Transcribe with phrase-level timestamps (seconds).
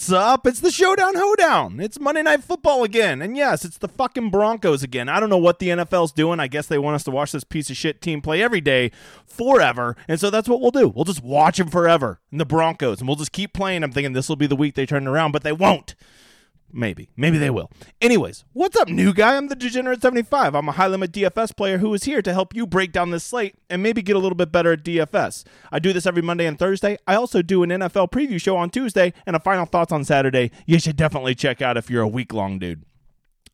[0.00, 0.46] What's up?
[0.46, 1.78] It's the Showdown Hoedown.
[1.78, 3.20] It's Monday Night Football again.
[3.20, 5.10] And yes, it's the fucking Broncos again.
[5.10, 6.40] I don't know what the NFL's doing.
[6.40, 8.92] I guess they want us to watch this piece of shit team play every day
[9.26, 9.96] forever.
[10.08, 10.88] And so that's what we'll do.
[10.88, 13.84] We'll just watch them forever in the Broncos and we'll just keep playing.
[13.84, 15.94] I'm thinking this will be the week they turn around, but they won't.
[16.72, 17.10] Maybe.
[17.16, 17.70] Maybe they will.
[18.00, 19.36] Anyways, what's up, new guy?
[19.36, 20.54] I'm the Degenerate75.
[20.54, 23.24] I'm a high limit DFS player who is here to help you break down this
[23.24, 25.44] slate and maybe get a little bit better at DFS.
[25.72, 26.98] I do this every Monday and Thursday.
[27.06, 30.50] I also do an NFL preview show on Tuesday and a final thoughts on Saturday.
[30.66, 32.84] You should definitely check out if you're a week long dude.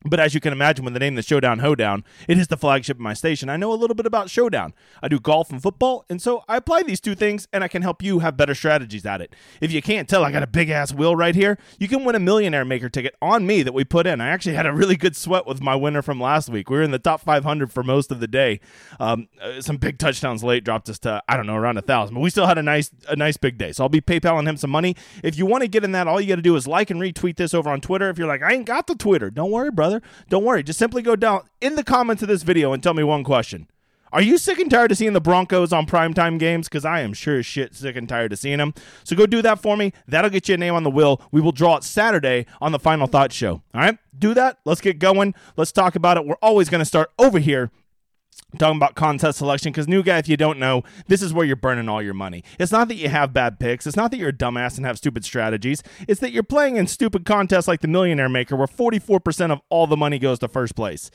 [0.08, 2.96] But as you can imagine, when the name the Showdown Hoedown, it is the flagship
[2.96, 3.48] of my station.
[3.48, 4.74] I know a little bit about Showdown.
[5.02, 7.82] I do golf and football, and so I apply these two things, and I can
[7.82, 9.34] help you have better strategies at it.
[9.60, 11.58] If you can't tell, I got a big ass wheel right here.
[11.78, 14.20] You can win a Millionaire Maker ticket on me that we put in.
[14.20, 16.70] I actually had a really good sweat with my winner from last week.
[16.70, 18.60] We were in the top 500 for most of the day.
[19.00, 22.14] Um, uh, some big touchdowns late dropped us to I don't know around a thousand,
[22.14, 23.72] but we still had a nice a nice big day.
[23.72, 24.96] So I'll be PayPaling him some money.
[25.22, 27.00] If you want to get in that, all you got to do is like and
[27.00, 28.08] retweet this over on Twitter.
[28.10, 29.95] If you're like, I ain't got the Twitter, don't worry, brother.
[30.28, 30.62] Don't worry.
[30.62, 33.68] Just simply go down in the comments of this video and tell me one question.
[34.12, 36.68] Are you sick and tired of seeing the Broncos on primetime games?
[36.68, 38.72] Because I am sure as shit sick and tired of seeing them.
[39.04, 39.92] So go do that for me.
[40.06, 41.20] That'll get you a name on the wheel.
[41.32, 43.62] We will draw it Saturday on the Final Thought Show.
[43.74, 43.98] All right?
[44.16, 44.58] Do that.
[44.64, 45.34] Let's get going.
[45.56, 46.24] Let's talk about it.
[46.24, 47.70] We're always going to start over here
[48.58, 51.56] talking about contest selection because new guy if you don't know this is where you're
[51.56, 52.42] burning all your money.
[52.58, 53.86] It's not that you have bad picks.
[53.86, 55.82] It's not that you're a dumbass and have stupid strategies.
[56.08, 59.86] It's that you're playing in stupid contests like the millionaire maker where 44% of all
[59.86, 61.10] the money goes to first place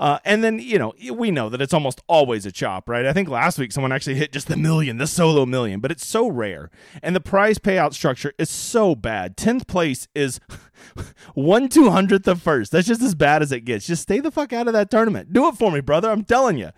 [0.00, 3.04] uh, and then, you know, we know that it's almost always a chop, right?
[3.04, 6.06] I think last week someone actually hit just the million, the solo million, but it's
[6.06, 6.70] so rare.
[7.02, 9.36] And the prize payout structure is so bad.
[9.36, 10.40] 10th place is
[11.34, 12.72] one two hundredth of first.
[12.72, 13.86] That's just as bad as it gets.
[13.86, 15.34] Just stay the fuck out of that tournament.
[15.34, 16.10] Do it for me, brother.
[16.10, 16.70] I'm telling you.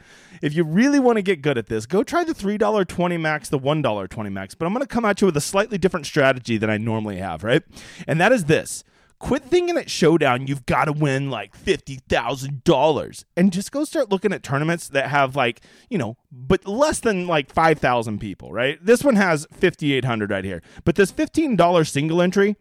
[0.42, 3.60] If you really want to get good at this, go try the $3.20 max, the
[3.60, 4.56] $1.20 max.
[4.56, 7.18] But I'm going to come at you with a slightly different strategy than I normally
[7.18, 7.62] have, right?
[8.08, 8.82] And that is this
[9.22, 14.32] quit thinking at showdown you've got to win like $50,000 and just go start looking
[14.32, 18.84] at tournaments that have like, you know, but less than like 5,000 people, right?
[18.84, 20.60] This one has 5,800 right here.
[20.84, 22.56] But this $15 single entry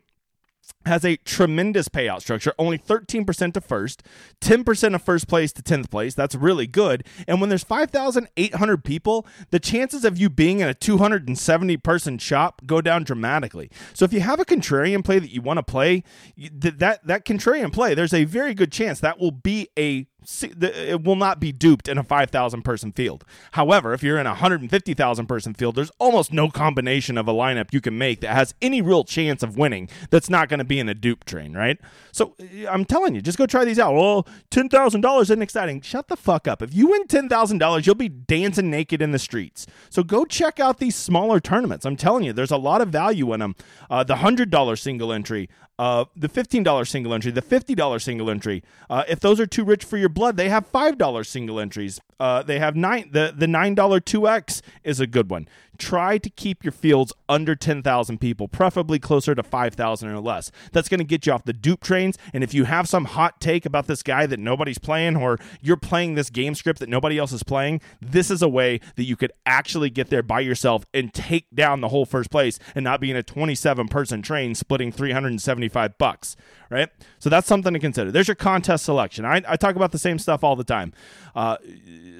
[0.86, 4.04] has a tremendous payout structure, only 13% to first,
[4.42, 6.16] 10% of first place to 10th place.
[6.16, 7.06] That's really good.
[7.28, 12.62] And when there's 5,800 people, the chances of you being in a 270 person shop
[12.66, 13.70] go down dramatically.
[13.94, 16.04] So if you have a contrarian play that you want to play,
[16.38, 21.16] that that contrarian play, there's a very good chance that will be a it will
[21.16, 23.26] not be duped in a 5,000 person field.
[23.52, 27.74] However, if you're in a 150,000 person field, there's almost no combination of a lineup
[27.74, 30.80] you can make that has any real chance of winning that's not going to be
[30.80, 31.80] in a dupe train, right?
[32.12, 32.36] So
[32.70, 33.94] I'm telling you, just go try these out.
[33.94, 35.81] Well, $10,000 isn't exciting.
[35.81, 36.62] Shut the fuck up.
[36.62, 39.66] If you win $10,000, you'll be dancing naked in the streets.
[39.90, 41.86] So go check out these smaller tournaments.
[41.86, 43.56] I'm telling you, there's a lot of value in them.
[43.90, 45.50] Uh, the $100 single entry,
[45.81, 48.64] uh, the $15 single entry, the $50 single entry.
[48.88, 52.00] Uh, if those are too rich for your blood, they have $5 single entries.
[52.22, 53.09] Uh, they have nine.
[53.12, 55.48] The the nine dollar two X is a good one.
[55.80, 60.20] Try to keep your fields under ten thousand people, preferably closer to five thousand or
[60.20, 60.52] less.
[60.72, 62.20] That's going to get you off the dupe trains.
[62.31, 65.78] And if you have some hot take about this guy that nobody's playing, or you're
[65.78, 69.16] playing this game script that nobody else is playing, this is a way that you
[69.16, 73.02] could actually get there by yourself and take down the whole first place, and not
[73.02, 76.36] be in a twenty seven person train splitting three hundred and seventy five bucks.
[76.70, 76.90] Right.
[77.20, 78.12] So that's something to consider.
[78.12, 79.26] There's your contest selection.
[79.26, 80.94] I, I talk about the same stuff all the time.
[81.36, 81.58] Uh,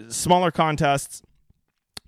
[0.09, 1.22] smaller contests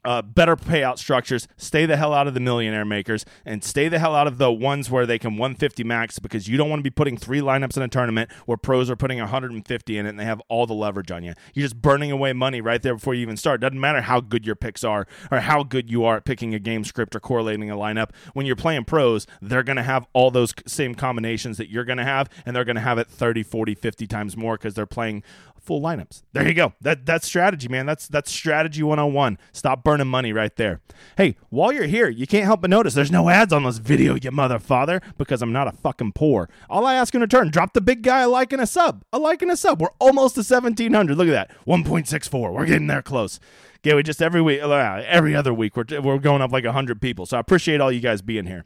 [0.05, 1.47] uh, better payout structures.
[1.57, 4.51] Stay the hell out of the millionaire makers and stay the hell out of the
[4.51, 7.77] ones where they can 150 max because you don't want to be putting three lineups
[7.77, 10.73] in a tournament where pros are putting 150 in it and they have all the
[10.73, 11.33] leverage on you.
[11.53, 13.61] You're just burning away money right there before you even start.
[13.61, 16.59] Doesn't matter how good your picks are or how good you are at picking a
[16.59, 18.09] game script or correlating a lineup.
[18.33, 21.97] When you're playing pros, they're going to have all those same combinations that you're going
[21.97, 24.85] to have and they're going to have it 30, 40, 50 times more because they're
[24.85, 25.23] playing
[25.63, 26.23] full lineups.
[26.33, 26.73] There you go.
[26.81, 27.85] That that's strategy, man.
[27.85, 29.37] That's that's strategy 101.
[29.51, 30.81] Stop burning money right there.
[31.17, 34.15] Hey, while you're here, you can't help but notice there's no ads on this video,
[34.15, 36.49] you mother father, because I'm not a fucking poor.
[36.69, 39.03] All I ask in return, drop the big guy a like and a sub.
[39.11, 39.81] A like and a sub.
[39.81, 41.17] We're almost to 1700.
[41.17, 41.51] Look at that.
[41.65, 42.53] 1.64.
[42.53, 43.39] We're getting there close.
[43.83, 44.69] Yeah, we just every week, uh,
[45.05, 47.25] every other week, we're, we're going up like 100 people.
[47.25, 48.63] So I appreciate all you guys being here.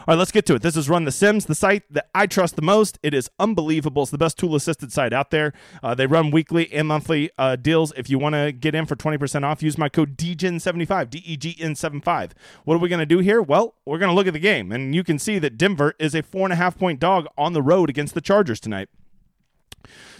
[0.00, 0.62] All right, let's get to it.
[0.62, 2.96] This is Run the Sims, the site that I trust the most.
[3.02, 4.02] It is unbelievable.
[4.02, 5.52] It's the best tool assisted site out there.
[5.82, 7.92] Uh, they run weekly and monthly uh, deals.
[7.96, 11.36] If you want to get in for 20% off, use my code DEGN75, D E
[11.36, 12.34] G N 75.
[12.64, 13.42] What are we going to do here?
[13.42, 16.14] Well, we're going to look at the game, and you can see that Denver is
[16.14, 18.88] a four and a half point dog on the road against the Chargers tonight.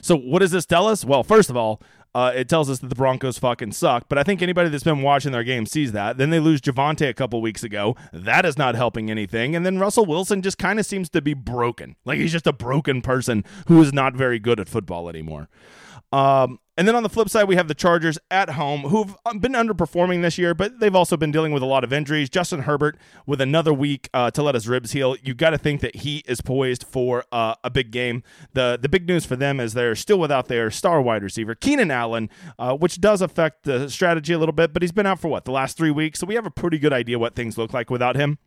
[0.02, 1.04] So, what does this tell us?
[1.04, 1.80] Well, first of all,
[2.14, 4.06] uh, it tells us that the Broncos fucking suck.
[4.08, 6.18] But I think anybody that's been watching their game sees that.
[6.18, 7.96] Then they lose Javonte a couple weeks ago.
[8.12, 9.54] That is not helping anything.
[9.54, 11.96] And then Russell Wilson just kind of seems to be broken.
[12.04, 15.48] Like he's just a broken person who is not very good at football anymore.
[16.12, 19.38] Um, and then on the flip side, we have the Chargers at home, who've um,
[19.38, 22.30] been underperforming this year, but they've also been dealing with a lot of injuries.
[22.30, 22.96] Justin Herbert
[23.26, 25.16] with another week uh, to let his ribs heal.
[25.22, 28.22] You got to think that he is poised for uh, a big game.
[28.52, 31.90] the The big news for them is they're still without their star wide receiver, Keenan
[31.90, 34.72] Allen, uh, which does affect the strategy a little bit.
[34.72, 36.78] But he's been out for what the last three weeks, so we have a pretty
[36.78, 38.38] good idea what things look like without him.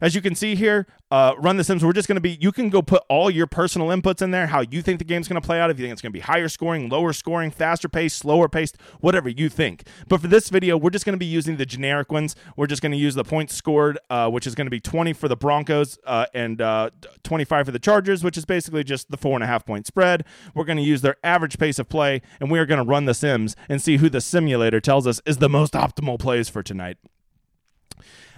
[0.00, 1.84] As you can see here, uh, run the Sims.
[1.84, 2.38] We're just going to be.
[2.40, 5.28] You can go put all your personal inputs in there, how you think the game's
[5.28, 5.70] going to play out.
[5.70, 7.50] If you think it's going to be higher scoring, lower scoring,
[7.92, 9.86] pace, slower paced, whatever you think.
[10.08, 12.36] But for this video, we're just going to be using the generic ones.
[12.56, 15.12] We're just going to use the points scored, uh, which is going to be 20
[15.12, 16.90] for the Broncos uh, and uh,
[17.22, 20.24] 25 for the Chargers, which is basically just the four and a half point spread.
[20.54, 23.04] We're going to use their average pace of play, and we are going to run
[23.04, 26.62] the Sims and see who the simulator tells us is the most optimal plays for
[26.62, 26.98] tonight.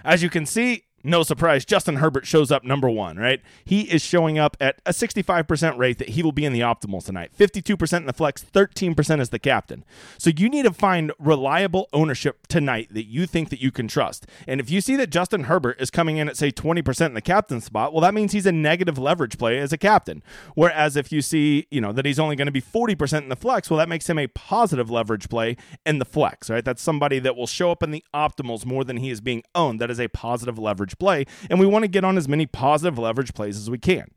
[0.03, 3.41] As you can see, no surprise, Justin Herbert shows up number one, right?
[3.65, 7.03] He is showing up at a 65% rate that he will be in the optimal
[7.03, 7.31] tonight.
[7.37, 9.85] 52% in the flex, 13% as the captain.
[10.17, 14.27] So you need to find reliable ownership tonight that you think that you can trust.
[14.47, 17.21] And if you see that Justin Herbert is coming in at, say, 20% in the
[17.21, 20.21] captain spot, well, that means he's a negative leverage play as a captain.
[20.55, 23.35] Whereas if you see, you know, that he's only going to be 40% in the
[23.35, 26.65] flex, well, that makes him a positive leverage play in the flex, right?
[26.65, 29.79] That's somebody that will show up in the optimals more than he is being owned.
[29.79, 32.97] That is a positive leverage play, and we want to get on as many positive
[32.97, 34.09] leverage plays as we can.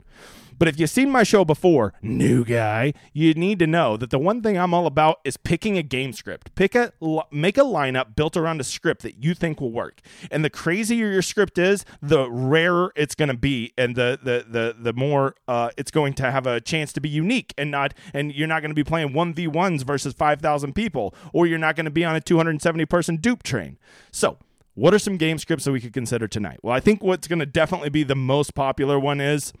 [0.61, 4.19] But if you've seen my show before, new guy, you need to know that the
[4.19, 6.53] one thing I'm all about is picking a game script.
[6.53, 6.93] Pick a
[7.31, 10.01] make a lineup built around a script that you think will work.
[10.29, 14.45] And the crazier your script is, the rarer it's going to be, and the the
[14.47, 17.95] the the more uh, it's going to have a chance to be unique and not.
[18.13, 21.47] And you're not going to be playing one v ones versus five thousand people, or
[21.47, 23.79] you're not going to be on a 270 person dupe train.
[24.11, 24.37] So
[24.81, 26.57] what are some game scripts that we could consider tonight?
[26.63, 29.53] Well, I think what's going to definitely be the most popular one is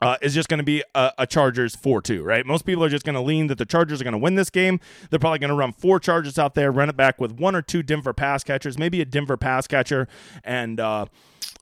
[0.00, 2.46] uh, is just going to be a, a Chargers 4 2, right?
[2.46, 4.48] Most people are just going to lean that the Chargers are going to win this
[4.48, 4.80] game.
[5.10, 7.60] They're probably going to run four Chargers out there, run it back with one or
[7.60, 10.08] two Denver pass catchers, maybe a Denver pass catcher,
[10.42, 11.04] and, uh,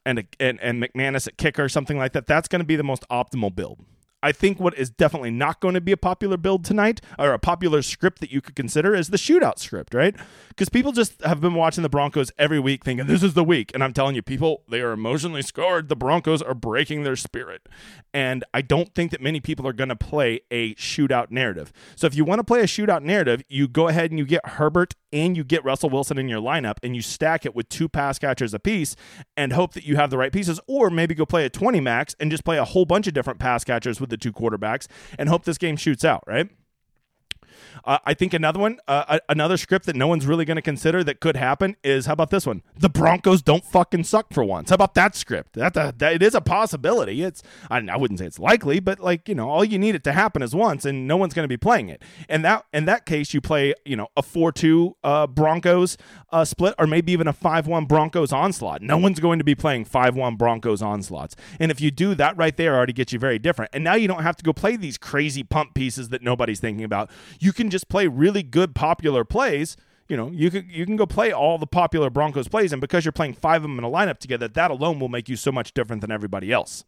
[0.07, 2.29] and, a, and, and McManus at kicker, or something like that.
[2.29, 3.85] That's going to be the most optimal build.
[4.23, 7.39] I think what is definitely not going to be a popular build tonight, or a
[7.39, 10.15] popular script that you could consider, is the shootout script, right?
[10.49, 13.71] Because people just have been watching the Broncos every week thinking this is the week.
[13.75, 15.89] And I'm telling you, people, they are emotionally scarred.
[15.89, 17.69] The Broncos are breaking their spirit.
[18.13, 21.73] And I don't think that many people are going to play a shootout narrative.
[21.95, 24.47] So if you want to play a shootout narrative, you go ahead and you get
[24.47, 27.89] Herbert and you get Russell Wilson in your lineup and you stack it with two
[27.89, 28.97] pass catchers apiece
[29.37, 30.61] and hope that you have the right pieces.
[30.67, 33.39] Or maybe go play a 20 max and just play a whole bunch of different
[33.39, 34.87] pass catchers with the two quarterbacks
[35.19, 36.49] and hope this game shoots out, right?
[37.85, 41.05] Uh, I think another one, uh, another script that no one's really going to consider
[41.05, 42.63] that could happen is how about this one?
[42.77, 44.71] The Broncos don't fucking suck for once.
[44.71, 45.55] How about that script?
[45.55, 47.23] That, that, that it is a possibility.
[47.23, 50.05] It's I, I wouldn't say it's likely, but like you know, all you need it
[50.05, 52.03] to happen is once, and no one's going to be playing it.
[52.29, 55.97] And that in that case, you play you know a four-two uh, Broncos
[56.31, 58.83] uh, split, or maybe even a five-one Broncos onslaught.
[58.83, 61.37] No one's going to be playing five-one Broncos onslaughts.
[61.61, 63.71] And if you do that right there, already gets you very different.
[63.75, 66.85] And now you don't have to go play these crazy pump pieces that nobody's thinking
[66.85, 67.11] about.
[67.41, 69.77] You can just play really good popular plays
[70.09, 73.05] you know, you can you can go play all the popular Broncos plays, and because
[73.05, 75.53] you're playing five of them in a lineup together, that alone will make you so
[75.53, 76.85] much different than everybody else.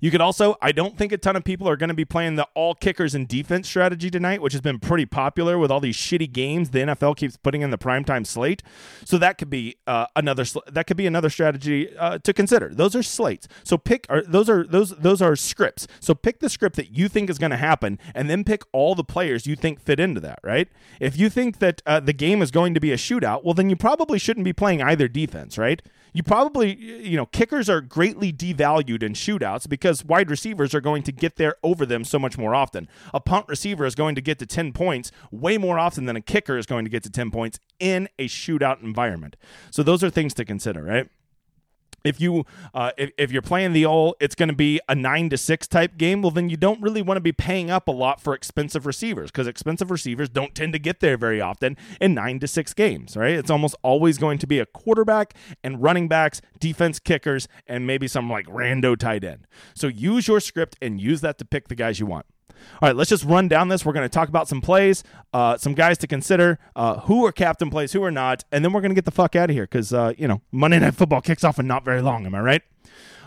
[0.00, 2.36] You could also, I don't think a ton of people are going to be playing
[2.36, 5.96] the all kickers and defense strategy tonight, which has been pretty popular with all these
[5.96, 8.62] shitty games the NFL keeps putting in the primetime slate.
[9.04, 12.70] So that could be uh, another that could be another strategy uh, to consider.
[12.72, 13.48] Those are slates.
[13.62, 15.86] So pick are those are those those are scripts.
[16.00, 18.94] So pick the script that you think is going to happen, and then pick all
[18.94, 20.40] the players you think fit into that.
[20.42, 20.68] Right?
[21.00, 23.70] If you think that uh, the game is going to be a shootout, well, then
[23.70, 25.56] you probably shouldn't be playing either defense.
[25.58, 25.82] Right?
[26.14, 31.02] You probably you know kickers are greatly devalued in shootouts because wide receivers are going
[31.02, 32.88] to get there over them so much more often.
[33.12, 36.20] A punt receiver is going to get to 10 points way more often than a
[36.20, 39.36] kicker is going to get to 10 points in a shootout environment.
[39.72, 41.10] So those are things to consider, right?
[42.04, 45.30] If you uh, if, if you're playing the old it's going to be a nine
[45.30, 46.22] to six type game.
[46.22, 49.30] Well then you don't really want to be paying up a lot for expensive receivers
[49.30, 53.16] because expensive receivers don't tend to get there very often in nine to six games
[53.16, 53.34] right?
[53.34, 58.08] It's almost always going to be a quarterback and running backs defense kickers and maybe
[58.08, 59.46] some like rando tight end.
[59.74, 62.96] So use your script and use that to pick the guys you want all right,
[62.96, 63.84] let's just run down this.
[63.84, 67.32] We're going to talk about some plays, uh, some guys to consider, uh, who are
[67.32, 69.54] captain plays, who are not, and then we're going to get the fuck out of
[69.54, 72.26] here because, uh, you know, Monday Night Football kicks off in not very long.
[72.26, 72.62] Am I right?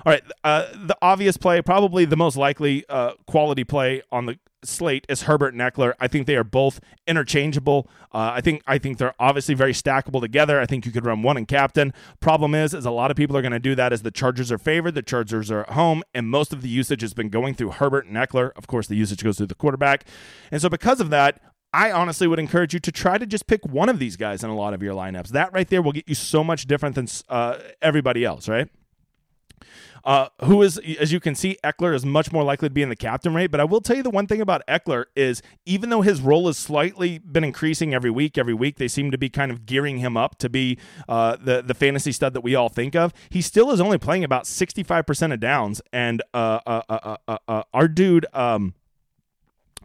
[0.06, 4.38] All right, uh, the obvious play, probably the most likely uh, quality play on the
[4.68, 5.94] slate is Herbert and Ekeler.
[6.00, 7.90] I think they are both interchangeable.
[8.14, 10.60] Uh, I think I think they're obviously very stackable together.
[10.60, 11.94] I think you could run one in captain.
[12.20, 14.52] Problem is, is a lot of people are going to do that as the Chargers
[14.52, 14.96] are favored.
[14.96, 18.06] The Chargers are at home, and most of the usage has been going through Herbert
[18.06, 18.52] and Ekeler.
[18.56, 20.06] Of course, the usage goes through the quarterback,
[20.52, 21.42] and so because of that,
[21.74, 24.50] I honestly would encourage you to try to just pick one of these guys in
[24.50, 25.30] a lot of your lineups.
[25.30, 28.70] That right there will get you so much different than uh, everybody else, right?
[30.04, 32.88] Uh, who is, as you can see, Ekeler is much more likely to be in
[32.88, 33.48] the captain rate.
[33.48, 36.48] But I will tell you the one thing about Ekeler is even though his role
[36.48, 39.98] has slightly been increasing every week, every week they seem to be kind of gearing
[39.98, 40.78] him up to be
[41.10, 43.14] uh, the the fantasy stud that we all think of.
[43.30, 47.64] He still is only playing about sixty five percent of downs, and uh, uh, uh,
[47.74, 48.26] our dude.
[48.34, 48.76] Um,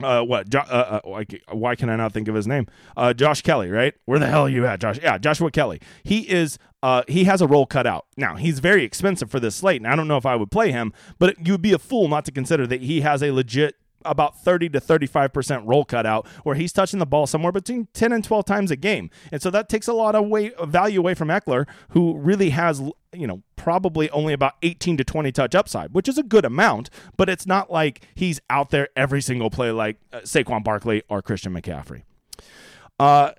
[0.02, 0.48] uh, what?
[0.48, 2.66] Jo- uh, uh, why can I not think of his name?
[2.96, 3.94] Uh, Josh Kelley, right?
[4.04, 4.98] Where the hell are you at, Josh?
[5.02, 5.80] Yeah, Joshua Kelley.
[6.02, 6.58] He is.
[6.82, 8.06] Uh, he has a role cut out.
[8.16, 10.72] Now he's very expensive for this slate, and I don't know if I would play
[10.72, 14.40] him, but you'd be a fool not to consider that he has a legit about
[14.42, 18.44] 30 to 35% roll cutout where he's touching the ball somewhere between 10 and 12
[18.44, 19.10] times a game.
[19.30, 22.82] And so that takes a lot of value away from Ekeler, who really has
[23.14, 26.90] you know probably only about 18 to 20 touch upside, which is a good amount,
[27.16, 31.22] but it's not like he's out there every single play like uh, Saquon Barkley or
[31.22, 32.02] Christian McCaffrey.
[32.98, 33.32] Uh,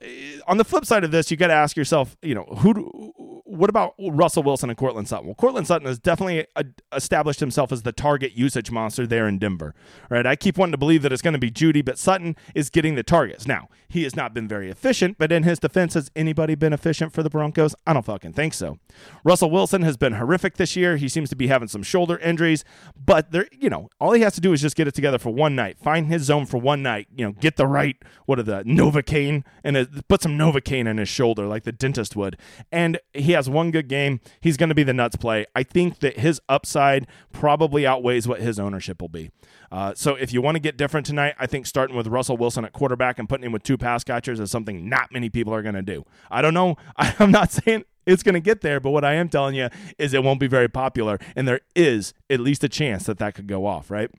[0.48, 3.14] on the flip side of this, you got to ask yourself, you know, who, do,
[3.54, 5.28] what about Russell Wilson and Courtland Sutton?
[5.28, 9.38] Well, Courtland Sutton has definitely a, established himself as the target usage monster there in
[9.38, 9.76] Denver.
[10.10, 10.26] Right?
[10.26, 12.96] I keep wanting to believe that it's going to be Jeudy, but Sutton is getting
[12.96, 13.48] the targets.
[13.48, 17.14] Now, he has not been very efficient, but in his defense, has anybody been efficient
[17.14, 17.76] for the Broncos?
[17.86, 18.80] I don't fucking think so.
[19.24, 20.98] Russell Wilson has been horrific this year.
[20.98, 22.66] He seems to be having some shoulder injuries,
[23.06, 25.30] but there, you know, all he has to do is just get it together for
[25.30, 28.44] one night, find his zone for one night, you know, get the right, what are
[28.44, 32.38] the Novocaine and put some Novocaine in his shoulder like the dentist would.
[32.72, 34.20] And he has one good game.
[34.42, 35.46] He's going to be the nuts play.
[35.56, 39.32] I think that his upside probably outweighs what his ownership will be.
[39.72, 42.66] Uh, so if you want to get different tonight, I think starting with Russell Wilson
[42.66, 45.62] at quarterback and putting him with two pass catchers is something not many people are
[45.62, 46.06] going to do.
[46.30, 46.78] I don't know.
[46.98, 50.14] I'm not saying it's going to get there, but what I am telling you is
[50.14, 53.48] it won't be very popular, and there is at least a chance that that could
[53.48, 54.12] go off, right?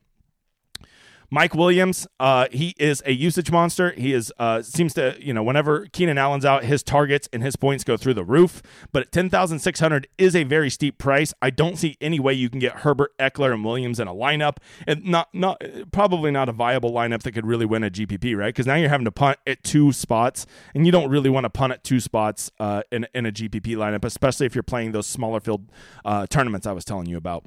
[1.29, 3.91] Mike Williams, uh, he is a usage monster.
[3.91, 7.55] He is uh, seems to you know whenever Keenan Allen's out, his targets and his
[7.55, 8.61] points go through the roof.
[8.91, 11.33] But at ten thousand six hundred is a very steep price.
[11.41, 14.57] I don't see any way you can get Herbert, Ekeler, and Williams in a lineup,
[14.87, 18.53] and not not probably not a viable lineup that could really win a GPP, right?
[18.53, 21.49] Because now you're having to punt at two spots, and you don't really want to
[21.49, 25.07] punt at two spots uh, in in a GPP lineup, especially if you're playing those
[25.07, 25.71] smaller field
[26.03, 27.45] uh, tournaments I was telling you about.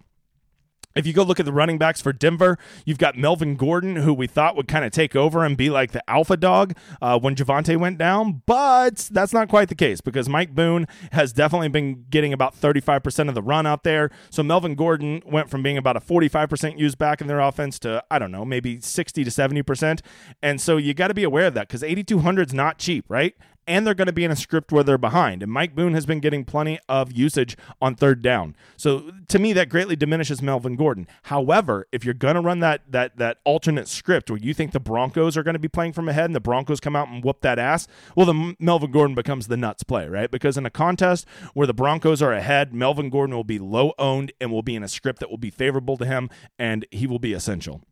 [0.94, 4.14] If you go look at the running backs for Denver, you've got Melvin Gordon, who
[4.14, 7.36] we thought would kind of take over and be like the alpha dog uh, when
[7.36, 12.06] Javonte went down, but that's not quite the case because Mike Boone has definitely been
[12.08, 14.10] getting about 35% of the run out there.
[14.30, 18.02] So Melvin Gordon went from being about a 45% used back in their offense to,
[18.10, 20.00] I don't know, maybe 60 to 70%.
[20.42, 23.36] And so you got to be aware of that because 8,200 is not cheap, right?
[23.68, 25.42] And they're going to be in a script where they're behind.
[25.42, 28.56] And Mike Boone has been getting plenty of usage on third down.
[28.76, 31.06] So to me, that greatly diminishes Melvin Gordon.
[31.24, 34.80] However, if you're going to run that that that alternate script where you think the
[34.80, 37.42] Broncos are going to be playing from ahead and the Broncos come out and whoop
[37.42, 40.30] that ass, well, then Melvin Gordon becomes the nuts play, right?
[40.30, 44.32] Because in a contest where the Broncos are ahead, Melvin Gordon will be low owned
[44.40, 47.18] and will be in a script that will be favorable to him, and he will
[47.18, 47.82] be essential.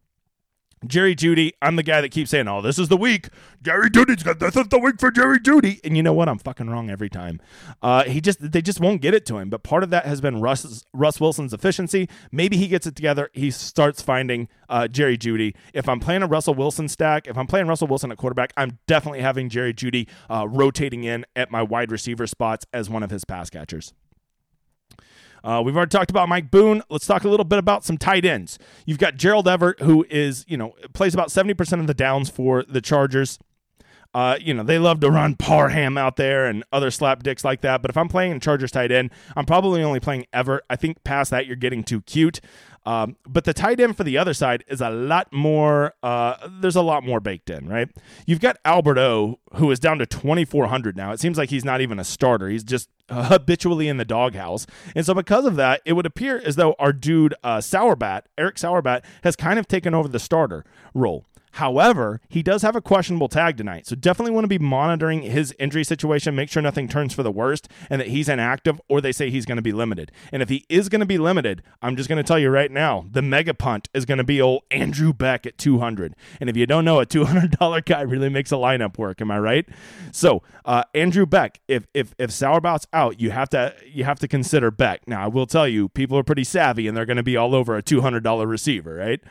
[0.89, 3.29] Jerry Jeudy, I'm the guy that keeps saying, "Oh, this is the week."
[3.63, 5.81] Jerry Jeudy's got this is the week for Jerry Jeudy.
[5.85, 6.29] and you know what?
[6.29, 7.41] I'm fucking wrong every time.
[7.83, 9.51] Uh, he just they just won't get it to him.
[9.51, 12.09] But part of that has been Russ Russ Wilson's efficiency.
[12.31, 13.31] Maybe he gets it together.
[13.33, 15.55] He starts finding uh, Jerry Jeudy.
[15.75, 18.79] If I'm playing a Russell Wilson stack, if I'm playing Russell Wilson at quarterback, I'm
[18.87, 23.11] definitely having Jerry Jeudy uh, rotating in at my wide receiver spots as one of
[23.11, 23.93] his pass catchers.
[25.47, 26.83] Uh, we've already talked about Mike Boone.
[26.91, 28.59] Let's talk a little bit about some tight ends.
[28.85, 32.65] You've got Gerald Everett, who is, you know, plays about 70% of the downs for
[32.65, 33.39] the Chargers.
[34.13, 37.61] Uh, you know, they love to run Parham out there and other slap dicks like
[37.61, 37.81] that.
[37.81, 40.65] But if I'm playing Chargers tight end, I'm probably only playing Everett.
[40.69, 42.41] I think past that, you're getting too cute.
[42.87, 45.95] Um, but the tight end for the other side is a lot more.
[46.03, 47.91] Uh, there's a lot more baked in, right?
[48.27, 51.11] You've got Albert O, who is down to 2,400 now.
[51.11, 52.49] It seems like he's not even a starter.
[52.49, 56.57] He's just habitually in the doghouse, and so because of that, it would appear as
[56.57, 60.65] though our dude uh, Saubert, Eric Saubert, has kind of taken over the starter
[60.95, 61.27] role.
[61.57, 65.55] However, he does have a questionable tag tonight, so definitely want to be monitoring his
[65.59, 69.11] injury situation, make sure nothing turns for the worst and that he's inactive or they
[69.11, 70.13] say he's going to be limited.
[70.31, 72.71] And if he is going to be limited, I'm just going to tell you right
[72.71, 76.15] now, the mega punt is going to be old Andrew Beck at 200.
[76.43, 79.39] And if you don't know, a $200 guy really makes a lineup work, am I
[79.39, 79.67] right?
[80.13, 84.29] So, uh, Andrew Beck, if if if Saubert's out, you have to you have to
[84.29, 85.09] consider Beck.
[85.09, 87.55] Now, I will tell you, people are pretty savvy and they're going to be all
[87.55, 89.23] over a $200 receiver, right?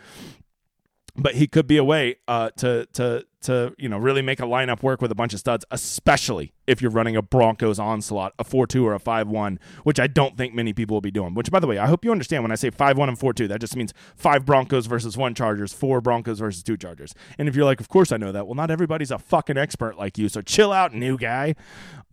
[1.18, 4.44] But he could be a way uh, to to to you know really make a
[4.44, 8.44] lineup work with a bunch of studs, especially if you're running a Broncos onslaught, a
[8.44, 11.34] four two or a five one, which I don't think many people will be doing.
[11.34, 13.34] Which, by the way, I hope you understand when I say five one and four
[13.34, 17.14] two, that just means five Broncos versus one Chargers, four Broncos versus two Chargers.
[17.38, 19.98] And if you're like, of course I know that, well, not everybody's a fucking expert
[19.98, 21.56] like you, so chill out, new guy.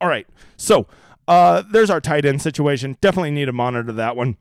[0.01, 0.87] All right, so
[1.27, 2.97] uh, there's our tight end situation.
[3.01, 4.37] Definitely need to monitor that one.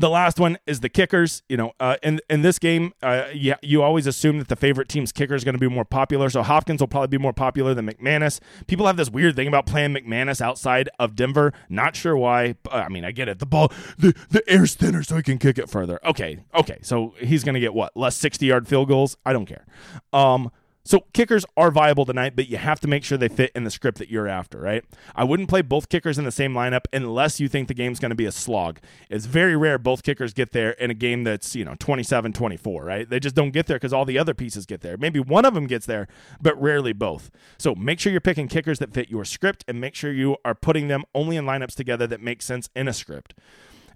[0.00, 1.42] The last one is the kickers.
[1.48, 4.88] You know, uh, in in this game, uh, yeah, you always assume that the favorite
[4.88, 6.30] team's kicker is going to be more popular.
[6.30, 8.40] So Hopkins will probably be more popular than McManus.
[8.66, 11.52] People have this weird thing about playing McManus outside of Denver.
[11.68, 12.56] Not sure why.
[12.70, 13.38] I mean, I get it.
[13.38, 15.98] The ball, the the air's thinner, so he can kick it further.
[16.04, 16.78] Okay, okay.
[16.82, 19.16] So he's going to get what less sixty yard field goals.
[19.26, 19.66] I don't care.
[20.12, 20.50] Um,
[20.84, 23.70] so kickers are viable tonight, but you have to make sure they fit in the
[23.70, 24.84] script that you're after, right?
[25.14, 28.10] I wouldn't play both kickers in the same lineup unless you think the game's going
[28.10, 28.78] to be a slog.
[29.10, 33.08] It's very rare both kickers get there in a game that's, you know, 27-24, right?
[33.08, 34.96] They just don't get there because all the other pieces get there.
[34.96, 36.08] Maybe one of them gets there,
[36.40, 37.30] but rarely both.
[37.58, 40.54] So make sure you're picking kickers that fit your script and make sure you are
[40.54, 43.34] putting them only in lineups together that make sense in a script.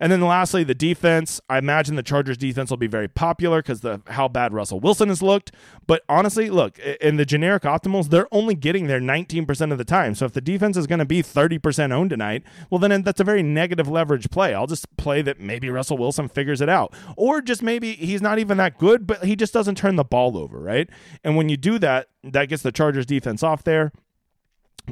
[0.03, 1.41] And then lastly, the defense.
[1.49, 5.11] I imagine the Chargers defense will be very popular because the how bad Russell Wilson
[5.11, 5.53] has looked.
[5.87, 10.17] But honestly, look, in the generic optimals, they're only getting there 19% of the time.
[10.17, 13.25] So if the defense is going to be 30% owned tonight, well, then that's a
[13.25, 14.55] very negative leverage play.
[14.55, 16.93] I'll just play that maybe Russell Wilson figures it out.
[17.17, 20.37] Or just maybe he's not even that good, but he just doesn't turn the ball
[20.37, 20.91] over, right?
[21.23, 23.93] And when you do that, that gets the Chargers defense off there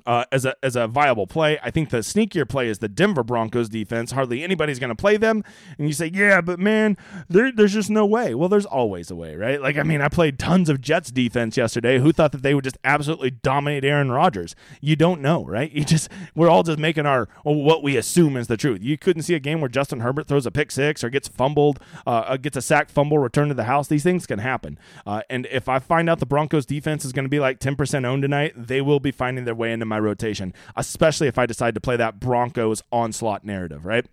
[0.07, 1.59] uh, as a as a viable play.
[1.63, 4.13] I think the sneakier play is the Denver Broncos defense.
[4.13, 5.45] Hardly anybody's going to play them,
[5.79, 6.97] and you say, yeah, but man,
[7.29, 8.35] there, there's just no way.
[8.35, 9.61] Well, there's always a way, right?
[9.61, 11.99] Like, I mean, I played tons of Jets defense yesterday.
[11.99, 14.55] Who thought that they would just absolutely dominate Aaron Rodgers?
[14.81, 15.71] You don't know, right?
[15.81, 18.83] You just we're all just making our what we assume is the truth.
[18.83, 21.81] You couldn't see a game where Justin Herbert throws a pick six or gets fumbled,
[22.07, 23.89] uh, gets a sack, fumble, return to the house.
[23.89, 24.79] These things can happen.
[25.07, 28.05] Uh, and if I find out the Broncos defense is going to be like 10%
[28.05, 31.75] owned tonight, they will be finding their way into my rotation, especially if I decide
[31.75, 34.07] to play that Broncos onslaught narrative, right?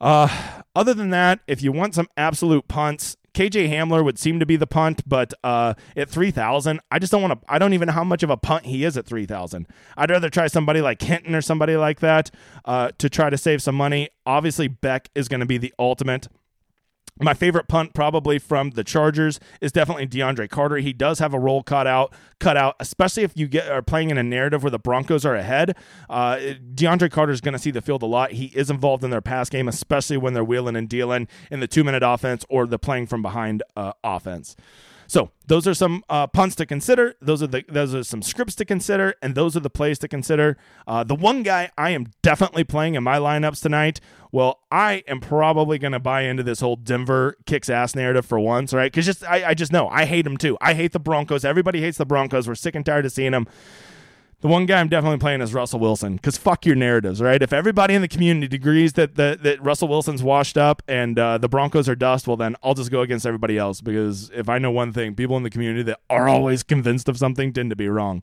[0.00, 0.28] Uh,
[0.74, 4.56] other than that, if you want some absolute punts, KJ Hamler would seem to be
[4.56, 7.52] the punt, but uh, at 3,000, I just don't want to.
[7.52, 9.66] I don't even know how much of a punt he is at 3,000.
[9.94, 12.30] I'd rather try somebody like Hinton or somebody like that
[12.64, 14.08] uh, to try to save some money.
[14.24, 16.28] Obviously, Beck is going to be the ultimate.
[17.18, 20.76] My favorite punt probably from the Chargers is definitely DeAndre Carter.
[20.76, 24.10] He does have a role cut out, cut out, especially if you get are playing
[24.10, 25.76] in a narrative where the Broncos are ahead.
[26.10, 26.36] Uh,
[26.74, 28.32] DeAndre Carter is going to see the field a lot.
[28.32, 31.66] He is involved in their pass game, especially when they're wheeling and dealing in the
[31.66, 34.54] two minute offense or the playing from behind uh, offense.
[35.06, 37.14] So those are some uh, punts to consider.
[37.20, 40.08] Those are the those are some scripts to consider, and those are the plays to
[40.08, 40.56] consider.
[40.86, 44.00] Uh, the one guy I am definitely playing in my lineups tonight.
[44.32, 48.38] Well, I am probably going to buy into this whole Denver kicks ass narrative for
[48.38, 48.90] once, right?
[48.90, 50.58] Because just I, I just know I hate them too.
[50.60, 51.44] I hate the Broncos.
[51.44, 52.48] Everybody hates the Broncos.
[52.48, 53.46] We're sick and tired of seeing them.
[54.42, 57.42] The one guy I'm definitely playing is Russell Wilson because fuck your narratives, right?
[57.42, 61.38] If everybody in the community agrees that that, that Russell Wilson's washed up and uh,
[61.38, 64.58] the Broncos are dust, well then I'll just go against everybody else because if I
[64.58, 67.76] know one thing, people in the community that are always convinced of something tend to
[67.76, 68.22] be wrong.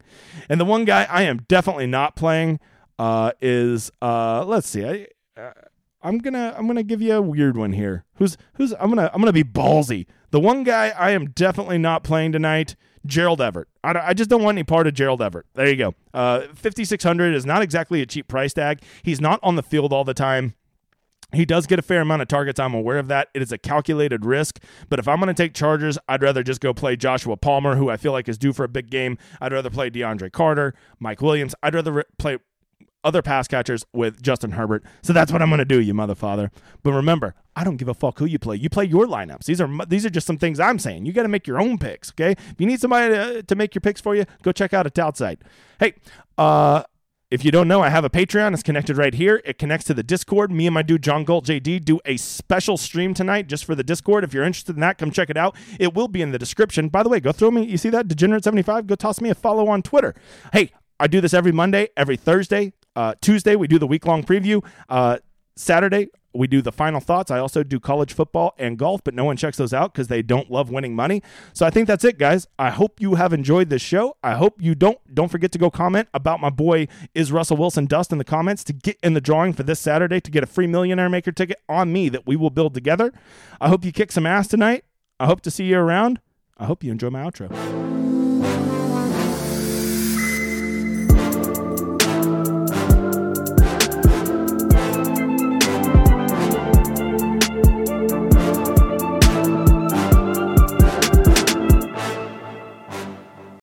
[0.49, 2.59] And the one guy I am definitely not playing
[2.99, 5.07] uh, is uh, let's see, I.
[5.39, 5.51] Uh,
[6.05, 8.03] I'm gonna I'm gonna give you a weird one here.
[8.15, 10.05] Who's who's I'm gonna I'm gonna be ballsy.
[10.31, 13.67] The one guy I am definitely not playing tonight Gerald Everett.
[13.83, 15.45] I, I, just don't want any part of Gerald Everett.
[15.53, 15.95] There you go.
[16.13, 18.81] Uh, 5600 is not exactly a cheap price tag.
[19.03, 20.53] He's not on the field all the time.
[21.33, 22.59] He does get a fair amount of targets.
[22.59, 23.29] I'm aware of that.
[23.33, 24.59] It is a calculated risk.
[24.87, 27.89] But if I'm going to take Chargers, I'd rather just go play Joshua Palmer, who
[27.89, 29.17] I feel like is due for a big game.
[29.41, 31.55] I'd rather play DeAndre Carter, Mike Williams.
[31.63, 32.37] I'd rather re- play
[33.03, 34.83] other pass catchers with Justin Herbert.
[35.01, 36.49] So that's what I'm going to do, you motherfather.
[36.83, 38.55] But remember, I don't give a fuck who you play.
[38.55, 39.45] You play your lineups.
[39.45, 41.05] These are these are just some things I'm saying.
[41.05, 42.31] You got to make your own picks, okay?
[42.31, 44.89] If you need somebody to, to make your picks for you, go check out a
[44.89, 45.41] tout site.
[45.79, 45.93] Hey,
[46.37, 46.83] uh
[47.33, 48.53] if you don't know, I have a Patreon.
[48.53, 49.41] It's connected right here.
[49.43, 50.51] It connects to the Discord.
[50.51, 53.83] Me and my dude John Galt JD do a special stream tonight just for the
[53.83, 54.23] Discord.
[54.23, 55.55] If you're interested in that, come check it out.
[55.79, 56.89] It will be in the description.
[56.89, 57.65] By the way, go throw me.
[57.65, 58.85] You see that Degenerate75?
[58.85, 60.13] Go toss me a follow on Twitter.
[60.53, 62.73] Hey, I do this every Monday, every Thursday.
[62.95, 64.63] Uh, Tuesday, we do the week long preview.
[64.89, 65.17] Uh,
[65.55, 67.29] Saturday, we do the final thoughts.
[67.31, 70.21] I also do college football and golf, but no one checks those out because they
[70.21, 71.21] don't love winning money.
[71.53, 72.47] So I think that's it, guys.
[72.57, 74.17] I hope you have enjoyed this show.
[74.23, 77.85] I hope you don't don't forget to go comment about my boy is Russell Wilson
[77.85, 80.47] Dust in the comments to get in the drawing for this Saturday to get a
[80.47, 83.13] free Millionaire Maker ticket on me that we will build together.
[83.61, 84.85] I hope you kick some ass tonight.
[85.19, 86.19] I hope to see you around.
[86.57, 88.12] I hope you enjoy my outro.